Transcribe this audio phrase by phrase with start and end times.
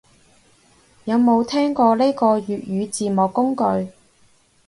[1.05, 3.91] 有冇聽過呢個粵語字幕工具